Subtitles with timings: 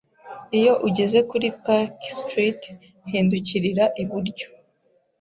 [0.57, 2.61] Iyo ugeze kuri Park Street,
[3.11, 4.47] hindukirira iburyo.